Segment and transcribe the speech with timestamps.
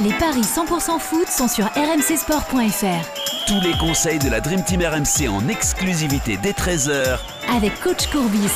[0.00, 3.46] Les paris 100% foot sont sur rmcsport.fr.
[3.46, 7.20] Tous les conseils de la Dream Team RMC en exclusivité dès 13h
[7.54, 8.50] avec coach Courbis.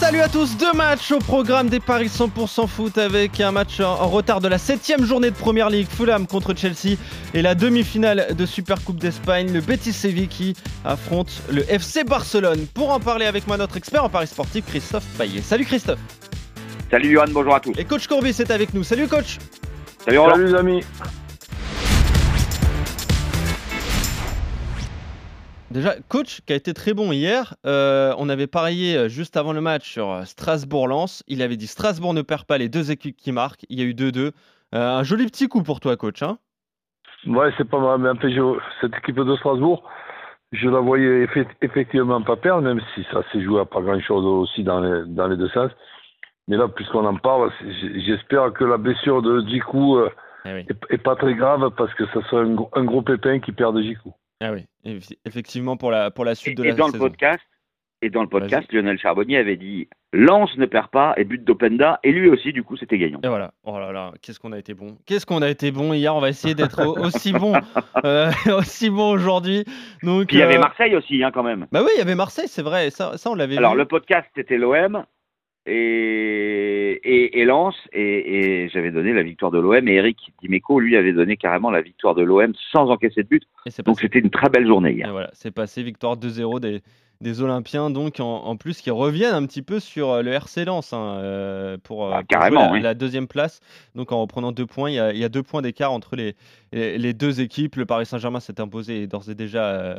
[0.00, 4.08] Salut à tous, deux matchs au programme des Paris 100% foot avec un match en
[4.08, 6.96] retard de la 7 journée de Première Ligue, Fulham contre Chelsea
[7.34, 10.54] et la demi-finale de Super Coupe d'Espagne, le Betis Séville qui
[10.86, 12.66] affronte le FC Barcelone.
[12.72, 15.42] Pour en parler avec moi, notre expert en Paris sportif, Christophe Payet.
[15.42, 16.00] Salut Christophe.
[16.90, 17.72] Salut Johan, bonjour à tous.
[17.76, 18.82] Et coach Courbis est avec nous.
[18.82, 19.38] Salut coach.
[20.04, 20.34] Salut Roland.
[20.34, 20.84] Salut les amis.
[25.70, 27.54] Déjà, coach qui a été très bon hier.
[27.64, 31.22] Euh, on avait parié euh, juste avant le match sur euh, Strasbourg-Lens.
[31.28, 33.64] Il avait dit Strasbourg ne perd pas les deux équipes qui marquent.
[33.68, 34.32] Il y a eu 2-2.
[34.72, 36.20] un joli petit coup pour toi, coach.
[36.24, 36.38] Hein
[37.28, 38.00] ouais, c'est pas mal.
[38.00, 38.28] Mais un peu,
[38.80, 39.88] cette équipe de Strasbourg,
[40.50, 41.28] je la voyais
[41.62, 45.28] effectivement pas perdre, même si ça s'est joué à pas grand-chose aussi dans les, dans
[45.28, 45.70] les deux sens.
[46.48, 47.52] Mais là, puisqu'on en parle,
[48.06, 50.10] j'espère que la blessure de Jiku euh,
[50.44, 53.82] eh est, pas très grave parce que ça serait un, gros pépin qui perd de
[53.82, 54.10] Jiku.
[54.40, 54.66] Ah oui,
[55.24, 57.44] effectivement pour la, pour la suite de et la dans Le podcast,
[58.02, 62.00] et dans le podcast, Lionel Charbonnier avait dit Lance ne perd pas et but d'Openda.
[62.02, 63.20] Et lui aussi, du coup, c'était gagnant.
[63.22, 63.52] Et voilà.
[63.62, 64.98] Oh là là, qu'est-ce qu'on a été bon.
[65.06, 66.14] Qu'est-ce qu'on a été bon hier.
[66.14, 67.54] On va essayer d'être aussi bon,
[68.04, 69.64] euh, aussi bon aujourd'hui.
[70.02, 71.68] Donc, Puis il y avait euh, Marseille aussi, hein, quand même.
[71.70, 72.90] Bah oui, il y avait Marseille, c'est vrai.
[72.90, 75.04] Ça, ça on l'avait Alors, le podcast, c'était l'OM
[75.66, 80.80] et, et, et Lens, et, et j'avais donné la victoire de l'OM, et Eric Dimeco,
[80.80, 83.42] lui, avait donné carrément la victoire de l'OM sans encaisser de but.
[83.84, 85.08] Donc c'était une très belle journée hier.
[85.08, 86.82] Et voilà, c'est passé, victoire 2-0 des,
[87.22, 90.64] des Olympiens, donc en, en, plus qui reviennent un petit peu sur euh, le RC
[90.64, 93.60] Lens hein, euh, pour, ah, pour carrément, la, la, deuxième place.
[93.94, 96.16] Donc en reprenant deux points, il y a, il y a deux points d'écart entre
[96.16, 96.34] les,
[96.72, 97.76] les, les, deux équipes.
[97.76, 99.96] Le Paris Saint-Germain s'est imposé d'ores et déjà euh,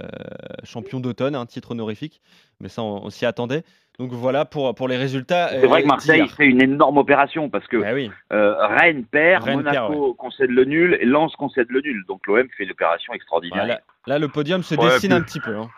[0.64, 2.22] champion d'automne, un titre honorifique,
[2.60, 3.64] mais ça on, on s'y attendait.
[4.00, 5.50] Donc voilà pour, pour les résultats.
[5.50, 8.10] C'est vrai que Marseille fait une énorme opération parce que bah oui.
[8.32, 10.14] euh, Rennes perd, Rennes Monaco perd, ouais.
[10.18, 12.04] concède le nul et Lens concède le nul.
[12.08, 13.66] Donc l'OM fait une opération extraordinaire.
[13.66, 13.80] Voilà.
[14.08, 15.56] Là, le podium se Ouais, dessine puis- un petit peu.
[15.56, 15.70] hein.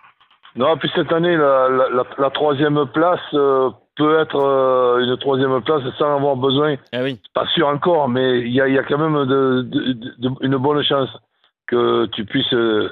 [0.55, 5.17] Non, puis cette année, la, la, la, la troisième place euh, peut être euh, une
[5.17, 7.19] troisième place sans avoir besoin, Ah oui.
[7.33, 10.31] pas sûr encore, mais il y a, il y a quand même de, de, de-
[10.45, 11.09] une bonne chance
[11.67, 12.89] que tu puisses euh,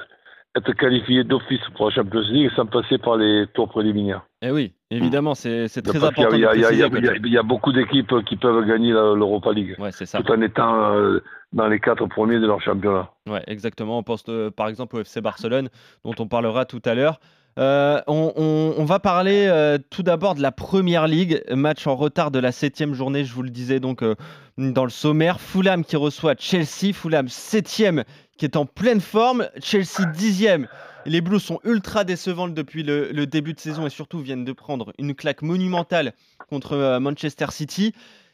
[0.56, 4.22] être qualifié d'office pour la Champions League sans passer par les tours préliminaires.
[4.40, 6.30] Eh oui, évidemment, c'est très important.
[6.32, 7.32] il y a, de il y a- il y a- préciser, il y a- il
[7.32, 10.22] y a beaucoup d'équipes qui peuvent gagner l'Europa League, Ouais, ça.
[10.22, 11.20] tout en étant euh,
[11.52, 13.10] dans les quatre premiers de leur championnat.
[13.28, 13.98] Ouais, exactement.
[13.98, 15.68] On pense euh, par exemple au FC Barcelone,
[16.04, 17.18] dont on parlera tout à l'heure.
[17.58, 22.38] Euh, on, va parler euh, tout d'abord de la Première Ligue, match en retard de
[22.40, 24.16] la septième journée, je vous le disais donc euh,
[24.58, 25.40] dans le sommaire.
[25.40, 28.04] Fulham qui reçoit Chelsea, Fulham septième
[28.36, 30.66] qui est en pleine forme, Chelsea dixième.
[31.06, 34.92] Les Blues sont ultra décevants depuis le, début de saison et surtout viennent de prendre
[34.98, 36.14] une claque monumentale
[36.48, 37.92] contre Manchester City.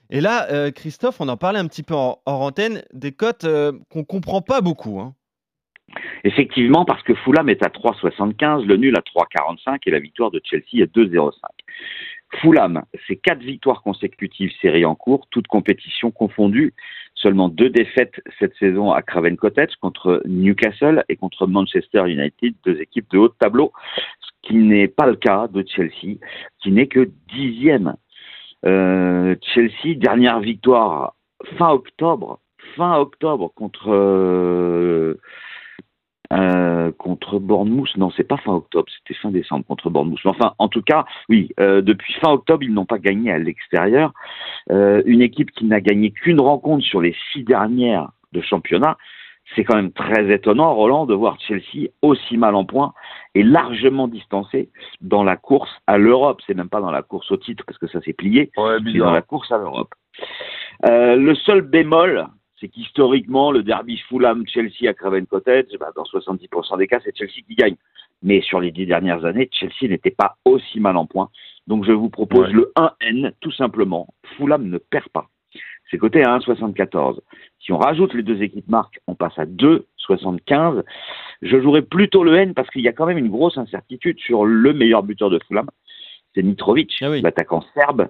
[0.08, 3.46] Et là, Christophe, on en parlait un petit peu en, antenne, des cotes
[3.90, 5.00] qu'on comprend pas beaucoup.
[5.00, 5.14] hein.
[6.24, 10.40] Effectivement, parce que Fulham est à 3,75, le nul à 3,45 et la victoire de
[10.44, 11.32] Chelsea à 2,05.
[12.36, 16.74] Fulham, c'est quatre victoires consécutives série en cours, toutes compétitions confondues.
[17.14, 22.80] Seulement deux défaites cette saison à Craven Cottage contre Newcastle et contre Manchester United, deux
[22.80, 23.72] équipes de haut tableau,
[24.20, 26.18] ce qui n'est pas le cas de Chelsea,
[26.62, 27.96] qui n'est que dixième.
[28.64, 31.14] Euh, Chelsea, dernière victoire
[31.58, 32.40] fin octobre,
[32.76, 35.20] fin octobre contre euh,
[36.32, 37.96] euh, contre Bournemouth.
[37.96, 40.20] Non, c'est pas fin octobre, c'était fin décembre contre Bournemouth.
[40.24, 44.12] Enfin, en tout cas, oui, euh, depuis fin octobre, ils n'ont pas gagné à l'extérieur.
[44.70, 48.96] Euh, une équipe qui n'a gagné qu'une rencontre sur les six dernières de championnat.
[49.56, 52.92] C'est quand même très étonnant, Roland, de voir Chelsea aussi mal en point
[53.34, 54.70] et largement distancé
[55.00, 56.40] dans la course à l'Europe.
[56.46, 58.92] C'est même pas dans la course au titre parce que ça s'est plié, Ouais, mais
[58.92, 59.92] dans la course à l'Europe.
[60.86, 62.28] Euh, le seul bémol,
[62.60, 67.42] c'est qu'historiquement, le derby Fulham-Chelsea à Craven Cottage, bah, dans 70% des cas, c'est Chelsea
[67.46, 67.76] qui gagne.
[68.22, 71.30] Mais sur les dix dernières années, Chelsea n'était pas aussi mal en point.
[71.66, 72.52] Donc je vous propose Ouais.
[72.52, 74.08] le 1N, tout simplement.
[74.36, 75.28] Fulham ne perd pas.
[75.90, 77.20] C'est coté à 1,74.
[77.60, 80.82] Si on rajoute les deux équipes marques, on passe à 2,75.
[81.42, 84.44] Je jouerai plutôt le N parce qu'il y a quand même une grosse incertitude sur
[84.44, 85.68] le meilleur buteur de Fulham.
[86.34, 87.20] C'est Mitrovic, Ah oui.
[87.22, 88.08] l'attaquant serbe,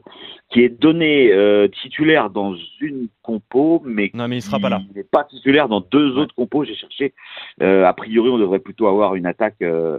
[0.51, 4.81] qui est donné euh, titulaire dans une compo, mais Non, mais il sera pas là.
[4.91, 6.21] il n'est pas titulaire dans deux Ouais.
[6.23, 6.65] autres compos.
[6.65, 7.15] J'ai cherché.
[7.63, 9.99] Euh, a priori, on devrait plutôt avoir une attaque euh,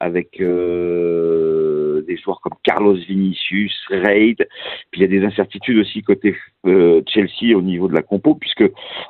[0.00, 4.46] avec des joueurs comme Carlos Vinicius, Reid.
[4.90, 8.64] Puis il y a des incertitudes aussi côté Chelsea au niveau de la compo, puisque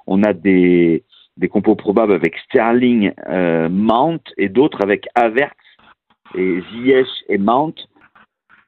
[0.07, 1.05] on a des
[1.37, 3.13] des compos probables avec Sterling,
[3.71, 5.55] Mount et d'autres avec Havertz
[6.37, 7.75] et Ziyech et Mount.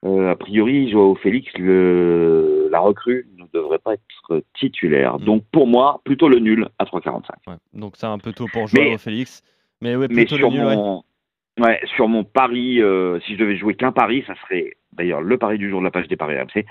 [0.05, 5.19] Euh, a priori, Joao Félix, le, la recrue, ne devrait pas être titulaire.
[5.19, 5.25] Mm.
[5.25, 7.23] Donc pour moi, plutôt le nul à 3,45.
[7.49, 7.55] Ouais.
[7.75, 9.43] Donc c'est un peu tôt pour Mais- au Félix.
[9.82, 11.02] Mais ouais, Mais plutôt le sur nul, mon,
[11.58, 15.38] ouais, sur mon pari, euh, si je devais jouer qu'un pari, ça serait d'ailleurs le
[15.38, 16.67] pari du jour de la page des paris RMC.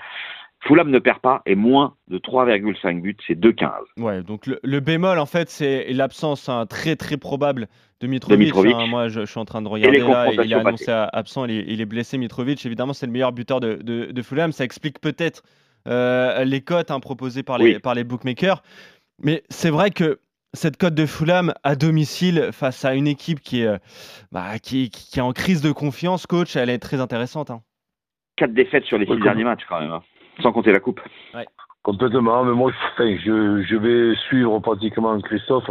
[0.62, 3.70] Fulham ne perd pas et moins de 3,5 buts, c'est 2,15.
[3.96, 7.66] Ouais, donc le, le bémol, en fait, c'est l'absence hein, très très probable
[8.00, 8.38] de Mitrovic.
[8.38, 8.74] De Mitrovic.
[8.74, 8.86] hein.
[8.86, 11.64] Moi, je, je suis en train de regarder là, il est annoncé absent, il est,
[11.68, 12.64] il est blessé, Mitrovic.
[12.64, 14.52] Évidemment, c'est le meilleur buteur de, de, de Fulham.
[14.52, 15.42] Ça explique peut-être
[15.88, 17.78] euh, les cotes hein, proposées par les, Oui.
[17.78, 18.62] par les bookmakers.
[19.22, 20.18] Mais c'est vrai que
[20.54, 23.78] cette cote de Fulham à domicile face à une équipe qui est, euh,
[24.32, 27.50] bah, qui, qui- qui est en crise de confiance, coach, elle est très intéressante.
[27.50, 27.60] hein.
[28.36, 30.02] Quatre défaites sur les six Ouais, derniers matchs quand même, hein,
[30.42, 31.00] sans compter la coupe.
[31.82, 35.70] Complètement, mais moi, enfin, je, je vais suivre pratiquement Christophe,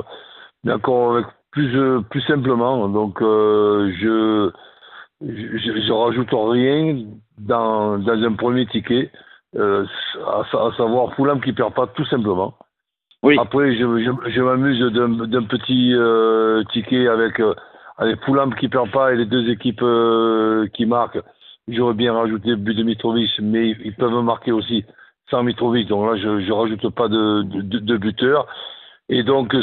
[0.64, 2.88] mais encore avec plus, euh, plus simplement.
[2.90, 4.50] Donc, euh, je,
[5.22, 7.06] je, je rajoute rien
[7.40, 9.12] dans, dans un premier ticket,
[9.56, 9.86] euh,
[10.26, 12.54] à, sa- à savoir Fulham qui perd pas tout simplement.
[13.24, 17.54] Oui, Après, je, je, je m'amuse d'un d'un petit euh, ticket avec, euh,
[17.98, 21.20] avec Fulham qui perd pas et les deux équipes euh, qui marquent.
[21.68, 24.86] J'aurais bien rajouté le but de Mitrovic, mais ils peuvent marquer aussi
[25.30, 25.88] sans Mitrovic.
[25.90, 28.48] Donc là, je ne rajoute pas de, de, de buteur.
[29.10, 29.56] Et donc,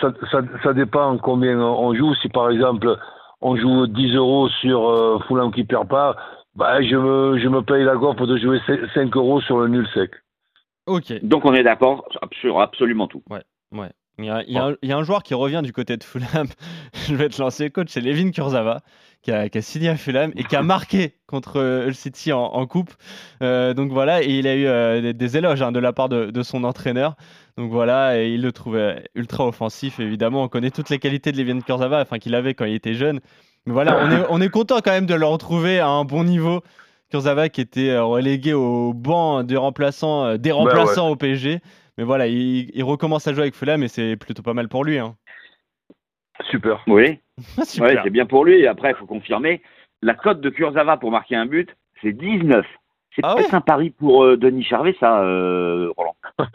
[0.00, 2.14] ça, ça, ça dépend combien on joue.
[2.16, 2.96] Si par exemple,
[3.40, 6.16] on joue 10 euros sur euh, Fulham qui perd pas,
[6.54, 8.60] bah, je, me, je me paye la gorge de jouer
[8.94, 10.10] 5 euros sur le nul sec.
[10.86, 11.14] Ok.
[11.22, 12.06] donc on est d'accord
[12.40, 13.22] sur absolument tout.
[13.30, 13.42] Ouais.
[14.18, 15.72] Il y, a, il y a un, il y a un joueur qui revient du
[15.72, 16.46] côté de Fulham.
[17.08, 17.88] Je vais te lancer, coach.
[17.90, 18.80] C'est Levin Kurzawa
[19.24, 22.32] qui a, qui a signé à Fulham et qui a marqué contre euh, Hull City
[22.32, 22.92] en, en coupe.
[23.42, 26.08] Euh, donc voilà, et il a eu euh, des, des éloges hein, de la part
[26.08, 27.16] de, de son entraîneur.
[27.56, 29.98] Donc voilà, et il le trouvait ultra offensif.
[29.98, 32.94] Évidemment, on connaît toutes les qualités de Levin Kurzawa, enfin qu'il avait quand il était
[32.94, 33.20] jeune.
[33.66, 36.24] Mais voilà, on est, on est content quand même de le retrouver à un bon
[36.24, 36.62] niveau.
[37.10, 41.60] Kurzawa qui était euh, relégué au banc des remplaçants, des remplaçants au PSG.
[41.96, 44.84] Mais voilà, il, il recommence à jouer avec Fulham et c'est plutôt pas mal pour
[44.84, 44.98] lui.
[44.98, 45.16] Hein.
[46.50, 46.82] Super.
[46.88, 47.23] Oui, Super.
[47.58, 48.60] ouais, c'est bien pour lui.
[48.60, 49.62] Et après, il faut confirmer.
[50.02, 52.64] La cote de Kurzawa pour marquer un but, c'est 19.
[53.14, 56.16] C'est Ah peut-être ouais un pari pour euh, Denis Charvet, ça, euh, Roland.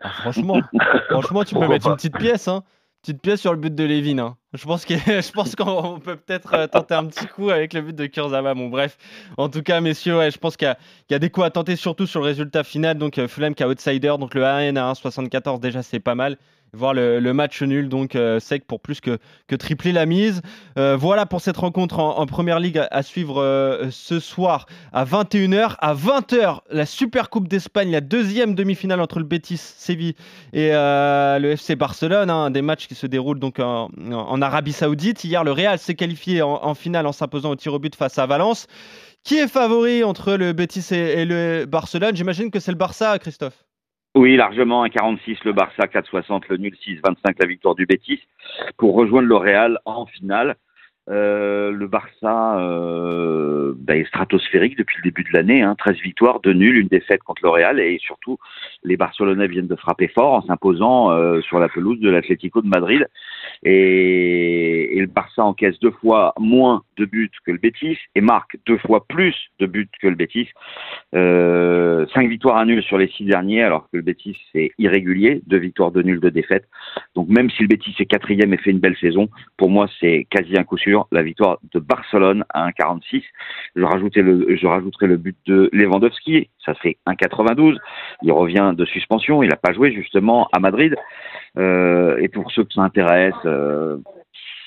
[0.00, 0.60] Ah, franchement,
[1.10, 2.62] franchement, tu peux Pourquoi mettre pas une petite pièce, hein.
[3.02, 4.18] Petite pièce sur le but de Levin.
[4.18, 4.36] hein.
[4.52, 7.80] Je pense que je pense qu'on peut peut-être euh, tenter un petit coup avec le
[7.82, 8.54] but de Kurzawa.
[8.54, 8.96] Bon, bref.
[9.36, 10.78] En tout cas, messieurs, ouais, je pense qu'il y, a-
[11.08, 12.96] il y a des coups à tenter, surtout sur le résultat final.
[12.98, 16.36] Donc, euh, Fulham qui a outsider, donc le 1N à 1,74 déjà, c'est pas mal.
[16.76, 20.42] Voir le, match nul, donc euh, sec pour plus que, que tripler la mise.
[20.78, 25.76] Euh, voilà pour cette rencontre en, première ligue à, suivre euh, ce soir à 21h.
[25.78, 30.14] À 20h, la Super Coupe d'Espagne, la deuxième demi-finale entre le Betis Séville
[30.52, 33.88] et le FC Barcelone, hein, des matchs qui se déroulent donc en,
[34.42, 35.24] Arabie Saoudite.
[35.24, 38.26] Hier, le Real s'est qualifié en, finale en s'imposant au tir au but face à
[38.26, 38.66] Valence.
[39.24, 42.14] Qui est favori entre le Betis et, et le Barcelone?
[42.14, 43.64] J'imagine que c'est le Barça, Christophe.
[44.16, 48.22] Oui, largement, 1,46 le Barça, 4,60 le nul, 6,25 la victoire du Betis
[48.78, 50.56] pour rejoindre le Real en finale.
[51.10, 56.40] Euh, le Barça euh, bah, est stratosphérique depuis le début de l'année, hein, 13 victoires,
[56.40, 58.38] 2 nuls, une défaite contre le Real et surtout
[58.84, 62.68] les Barcelonais viennent de frapper fort en s'imposant euh, sur la pelouse de l'Atlético de
[62.68, 63.06] Madrid
[63.62, 68.56] et, et le Barça encaisse deux fois moins de buts que le Betis et marque
[68.66, 70.48] deux fois plus de buts que le Betis.
[71.14, 75.42] Euh, cinq victoires à nul sur les six derniers, alors que le Betis c'est irrégulier,
[75.46, 76.68] deux victoires de nul, de défaites.
[77.14, 80.26] Donc même si le Betis est quatrième et fait une belle saison, pour moi c'est
[80.30, 83.22] quasi un coup sûr la victoire de Barcelone à 1,46.
[83.74, 87.76] Je rajouterai le, je rajouterai le but de Lewandowski, ça fait 1,92.
[88.22, 90.94] Il revient de suspension, il n'a pas joué justement à Madrid.
[91.58, 93.98] Euh, et pour ceux que ça intéresse, euh,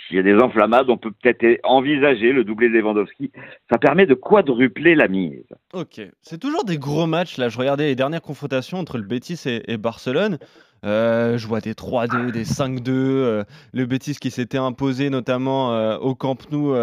[0.08, 3.32] s'il y a des enflammades, on peut peut-être envisager le doublé de Lewandowski.
[3.72, 5.46] Ça permet de quadrupler la mise.
[5.74, 7.38] Ok, c'est toujours des gros matchs.
[7.38, 10.40] Là, je regardais les dernières confrontations entre le Betis et, et Barcelone.
[10.86, 12.90] Euh, je vois des 3-2, des 5-2.
[12.90, 13.44] euh,
[13.74, 16.74] le Betis qui s'était imposé notamment euh, au Camp Nou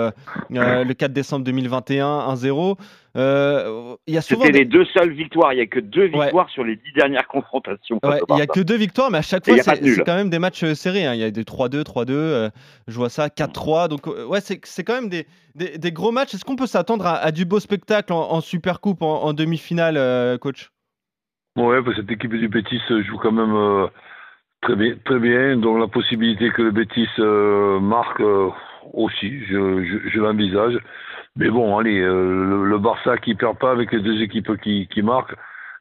[0.50, 2.76] le 4 décembre 2021, 1-0.
[3.17, 5.55] Euh, il y a souvent C'était des- les deux seules victoires.
[5.55, 6.25] Il n'y a que deux Ouais.
[6.25, 7.99] victoires sur les dix dernières confrontations.
[8.05, 10.38] Ouais, il y a que deux victoires, mais à chaque fois, c'est quand même des
[10.38, 11.07] matchs serrés.
[11.07, 11.15] hein.
[11.15, 12.12] Il y a des 3-2, 3-2.
[12.12, 12.50] euh,
[12.88, 13.88] je vois ça, 4-3.
[13.88, 16.35] Donc, ouais, c'est c'est quand même des, des, des gros matchs.
[16.35, 19.33] Est-ce qu'on peut s'attendre à, à du beau spectacle en, en Super Coupe, en, en
[19.33, 20.71] demi-finale, coach?
[21.56, 23.86] Ouais, parce que cette équipe du Bétis joue quand même euh,
[24.60, 25.56] très bien, très bien.
[25.56, 28.50] Donc la possibilité que le Bétis euh, marque euh,
[28.92, 30.78] aussi, je, je, je l'envisage.
[31.36, 34.86] Mais bon, allez, euh, le, le Barça qui perd pas avec les deux équipes qui,
[34.88, 35.34] qui marquent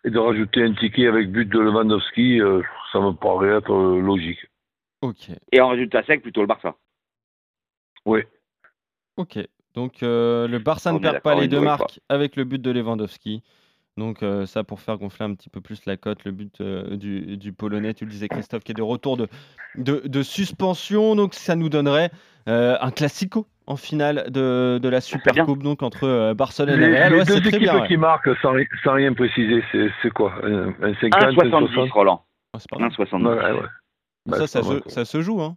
[0.03, 3.99] et de rajouter un ticket avec but de Lewandowski, euh, ça me paraît être euh,
[3.99, 4.45] logique.
[5.01, 6.75] Ok, Et en résultat sec, plutôt le Barça.
[8.05, 8.21] Oui.
[9.17, 9.39] ok.
[9.73, 12.71] Donc, euh, le Barça On ne perd pas les deux marques avec le but de
[12.71, 13.43] Lewandowski.
[13.97, 16.97] Donc, euh, ça pour faire gonfler un petit peu plus la cote, le but euh,
[16.97, 19.27] du, du Polonais, tu le disais, Christophe, qui est de retour de,
[19.75, 21.15] de, de suspension.
[21.15, 22.11] Donc, ça nous donnerait
[22.49, 25.45] euh, un classico en finale de, de la Super.
[25.45, 27.11] Coupe, donc entre euh, Barcelone Les, et Real.
[27.13, 27.79] les Ouais, deux c'est très équipes bien.
[27.81, 27.87] ouais.
[27.87, 31.73] qui marquent sans, ri- sans rien préciser, c'est c'est quoi Un, un 50, un 1,70
[31.73, 32.25] 60 Roland.
[32.59, 32.89] C'est pas mal.
[32.91, 33.25] 1,70.
[33.27, 33.67] Ouais, ouais.
[34.27, 34.81] Bah, ça, se, mal.
[34.87, 35.41] ça se joue.
[35.41, 35.55] Hein.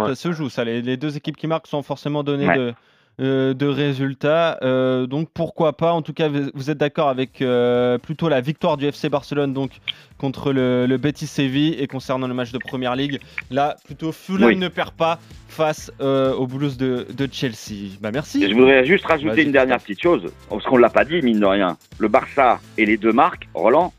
[0.00, 0.08] Ouais.
[0.08, 0.48] Ça se joue.
[0.48, 2.56] Ça, les, les deux équipes qui marquent sont forcément données Ouais.
[2.56, 2.74] de,
[3.20, 4.58] euh, de résultats.
[4.62, 5.92] Euh, donc pourquoi pas.
[5.92, 9.70] En tout cas, vous êtes d'accord avec euh, plutôt la victoire du FC Barcelone donc
[10.18, 13.20] contre le, le Betis Séville et concernant le match de Première Ligue.
[13.50, 14.56] Là, plutôt Fulham Oui.
[14.56, 15.18] ne perd pas
[15.48, 17.96] face euh, aux Blues de, de Chelsea.
[18.00, 18.44] Bah merci.
[18.44, 21.40] Et je voudrais juste rajouter une dernière petite chose, parce qu'on l'a pas dit, mine
[21.40, 21.76] de rien.
[21.98, 23.92] Le Barça et les deux marques, Roland,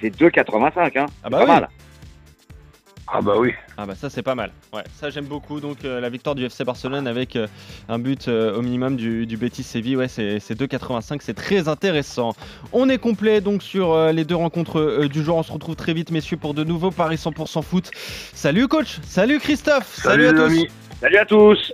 [0.00, 0.98] c'est 2,85.
[0.98, 1.06] Hein.
[1.24, 1.50] Ah bah Pas oui.
[1.50, 1.68] mal.
[3.06, 3.52] Ah bah oui.
[3.76, 4.50] Ah bah ça c'est pas mal.
[4.72, 5.60] Ouais, ça j'aime beaucoup.
[5.60, 7.46] Donc euh, la victoire du FC Barcelone avec euh,
[7.88, 11.68] un but euh, au minimum du, du Betis Séville, ouais c'est c'est 2,85, c'est très
[11.68, 12.34] intéressant.
[12.72, 15.36] On est complet donc sur les deux rencontres du jour.
[15.36, 17.90] On se retrouve très vite messieurs pour de nouveaux paris 100% foot.
[17.94, 20.40] Salut coach, salut Christophe, salut, à tous.
[20.40, 20.68] amis.
[21.00, 21.72] Salut à tous